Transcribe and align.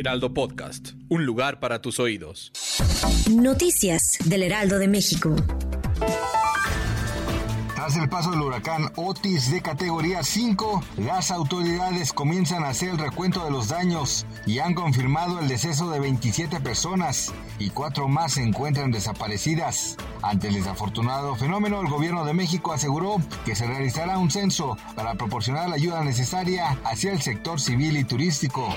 Heraldo 0.00 0.32
Podcast, 0.32 0.92
un 1.10 1.26
lugar 1.26 1.60
para 1.60 1.82
tus 1.82 2.00
oídos. 2.00 2.52
Noticias 3.30 4.16
del 4.24 4.44
Heraldo 4.44 4.78
de 4.78 4.88
México. 4.88 5.36
Tras 7.74 7.96
el 7.96 8.08
paso 8.08 8.30
del 8.30 8.40
huracán 8.40 8.92
Otis 8.96 9.50
de 9.50 9.60
categoría 9.60 10.22
5, 10.22 10.82
las 10.96 11.30
autoridades 11.30 12.14
comienzan 12.14 12.64
a 12.64 12.70
hacer 12.70 12.88
el 12.88 12.98
recuento 12.98 13.44
de 13.44 13.50
los 13.50 13.68
daños 13.68 14.24
y 14.46 14.60
han 14.60 14.72
confirmado 14.72 15.38
el 15.38 15.48
deceso 15.48 15.90
de 15.90 16.00
27 16.00 16.60
personas 16.60 17.34
y 17.58 17.68
cuatro 17.68 18.08
más 18.08 18.32
se 18.32 18.42
encuentran 18.42 18.92
desaparecidas. 18.92 19.98
Ante 20.22 20.48
el 20.48 20.54
desafortunado 20.54 21.36
fenómeno, 21.36 21.82
el 21.82 21.88
gobierno 21.88 22.24
de 22.24 22.32
México 22.32 22.72
aseguró 22.72 23.16
que 23.44 23.54
se 23.54 23.66
realizará 23.66 24.16
un 24.16 24.30
censo 24.30 24.78
para 24.96 25.16
proporcionar 25.16 25.68
la 25.68 25.76
ayuda 25.76 26.02
necesaria 26.04 26.78
hacia 26.84 27.12
el 27.12 27.20
sector 27.20 27.60
civil 27.60 27.98
y 27.98 28.04
turístico. 28.04 28.74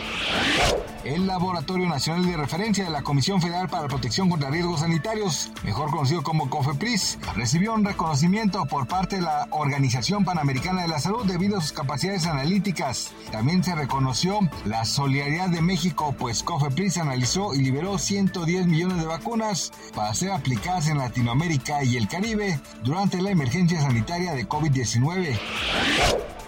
El 1.04 1.28
Laboratorio 1.28 1.88
Nacional 1.90 2.26
de 2.26 2.38
Referencia 2.38 2.86
de 2.86 2.90
la 2.90 3.04
Comisión 3.04 3.42
Federal 3.42 3.68
para 3.68 3.84
la 3.84 3.90
Protección 3.90 4.30
contra 4.30 4.50
Riesgos 4.50 4.80
Sanitarios, 4.80 5.52
mejor 5.64 5.92
conocido 5.92 6.24
como 6.24 6.50
COFEPRIS, 6.50 7.20
recibió 7.36 7.74
un 7.74 7.84
reconocimiento 7.84 8.66
por 8.66 8.88
parte 8.88 9.18
de 9.18 9.24
la 9.24 9.48
Organización 9.52 10.24
Panamericana 10.24 10.82
de 10.82 10.88
la 10.88 11.00
Salud 11.00 11.26
debido 11.26 11.58
a 11.58 11.62
sus 11.62 11.74
capacidades 11.74 12.26
analíticas. 12.26 13.12
También 13.32 13.66
se 13.66 13.76
reconoció 13.76 14.40
la 14.64 14.86
solidaridad 14.86 15.50
de 15.50 15.62
México, 15.62 16.16
pues 16.18 16.42
COFEPRIS 16.42 16.98
analizó 16.98 17.54
y 17.54 17.60
liberó 17.60 17.98
110 17.98 18.68
millones 18.68 18.98
de 18.98 19.06
vacunas 19.06 19.74
para 19.94 20.14
ser 20.14 20.32
aplicadas 20.32 20.88
en 20.88 21.00
Latinoamérica 21.00 21.84
y 21.84 21.98
el 21.98 22.08
Caribe 22.08 22.60
durante 22.84 23.22
la 23.22 23.32
emergencia 23.32 23.82
sanitaria 23.82 24.34
de 24.34 24.48
COVID-19. 24.48 25.38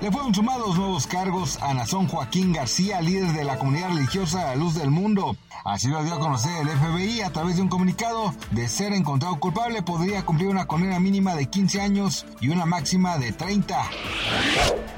Le 0.02 0.12
fueron 0.12 0.36
sumados 0.36 0.78
nuevos 0.78 1.08
cargos 1.08 1.58
a 1.62 1.74
Nazón 1.74 2.08
Joaquín 2.08 2.52
García, 2.52 3.02
líder 3.02 3.32
de 3.32 3.44
la 3.44 3.58
comunidad 3.58 3.90
religiosa 3.90 4.44
La 4.44 4.56
Luz 4.56 4.76
del 4.76 4.92
Mundo. 4.92 5.38
Así 5.64 5.88
lo 5.88 6.04
dio 6.04 6.14
a 6.16 6.20
conocer 6.20 6.52
el 6.62 6.70
FBI 6.70 7.22
a 7.22 7.32
través 7.32 7.56
de 7.56 7.62
un 7.62 7.70
comunicado. 7.70 8.34
De 8.52 8.68
ser 8.68 8.94
encontrado 8.94 9.40
culpable, 9.40 9.82
podría 9.82 10.26
cumplir 10.26 10.50
una 10.50 10.68
condena 10.68 11.00
mínima 11.00 11.34
de 11.36 11.50
15 11.50 11.82
años 11.82 12.26
y 12.42 12.50
una 12.50 12.66
máxima 12.66 13.18
de 13.18 13.32
30. 13.32 13.84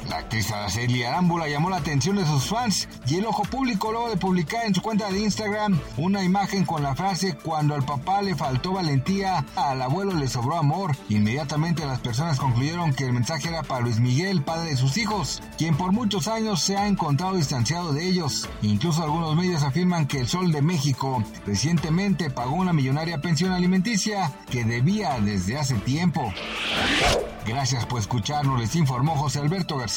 La 0.09 0.19
actriz 0.19 0.51
Araceli 0.51 1.03
Arámbula 1.03 1.49
llamó 1.49 1.69
la 1.69 1.77
atención 1.77 2.15
de 2.15 2.25
sus 2.25 2.45
fans 2.45 2.87
y 3.07 3.15
el 3.15 3.25
ojo 3.25 3.43
público 3.43 3.91
luego 3.91 4.09
de 4.09 4.15
publicar 4.15 4.65
en 4.65 4.73
su 4.73 4.81
cuenta 4.81 5.11
de 5.11 5.19
Instagram 5.19 5.77
una 5.97 6.23
imagen 6.23 6.63
con 6.63 6.81
la 6.81 6.95
frase 6.95 7.35
cuando 7.35 7.75
al 7.75 7.83
papá 7.83 8.21
le 8.21 8.33
faltó 8.35 8.71
valentía, 8.71 9.45
al 9.57 9.81
abuelo 9.81 10.13
le 10.13 10.29
sobró 10.29 10.55
amor. 10.55 10.95
Inmediatamente 11.09 11.85
las 11.85 11.99
personas 11.99 12.39
concluyeron 12.39 12.93
que 12.93 13.03
el 13.03 13.11
mensaje 13.11 13.49
era 13.49 13.63
para 13.63 13.81
Luis 13.81 13.99
Miguel, 13.99 14.43
padre 14.43 14.69
de 14.69 14.77
sus 14.77 14.95
hijos, 14.95 15.43
quien 15.57 15.75
por 15.75 15.91
muchos 15.91 16.29
años 16.29 16.61
se 16.61 16.77
ha 16.77 16.87
encontrado 16.87 17.35
distanciado 17.35 17.91
de 17.91 18.07
ellos. 18.07 18.47
Incluso 18.61 19.03
algunos 19.03 19.35
medios 19.35 19.63
afirman 19.63 20.07
que 20.07 20.21
el 20.21 20.27
Sol 20.29 20.53
de 20.53 20.61
México 20.61 21.21
recientemente 21.45 22.29
pagó 22.29 22.55
una 22.55 22.71
millonaria 22.71 23.19
pensión 23.19 23.51
alimenticia 23.51 24.31
que 24.49 24.63
debía 24.63 25.19
desde 25.19 25.57
hace 25.57 25.75
tiempo. 25.75 26.33
Gracias 27.45 27.85
por 27.85 27.99
escucharnos, 27.99 28.59
les 28.59 28.75
informó 28.75 29.15
José 29.15 29.39
Alberto 29.39 29.77
García. 29.77 29.96